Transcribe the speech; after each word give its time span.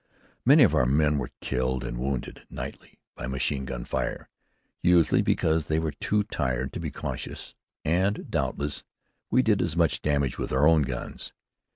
Many 0.45 0.63
of 0.63 0.73
our 0.73 0.87
men 0.87 1.19
were 1.19 1.29
killed 1.41 1.83
and 1.83 1.99
wounded 1.99 2.47
nightly 2.49 2.97
by 3.13 3.27
machine 3.27 3.65
gun 3.65 3.85
fire, 3.85 4.29
usually 4.81 5.21
because 5.21 5.67
they 5.67 5.77
were 5.77 5.91
too 5.91 6.23
tired 6.23 6.73
to 6.73 6.79
be 6.79 6.89
cautious. 6.89 7.53
And, 7.85 8.27
doubtless, 8.31 8.83
we 9.29 9.43
did 9.43 9.61
as 9.61 9.77
much 9.77 10.01
damage 10.01 10.39
with 10.39 10.51
our 10.51 10.67
own 10.67 10.81
guns. 10.81 11.33